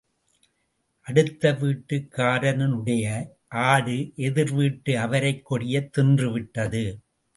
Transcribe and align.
அடுத்த 1.01 1.51
வீட்டுக்காரனுடைய 1.51 3.29
ஆடு 3.47 4.11
எதிர் 4.15 4.51
வீட்டு 4.51 4.99
அவரைக் 4.99 5.45
கொடியைத் 5.45 5.97
தின்றுவிட்டது. 5.97 7.01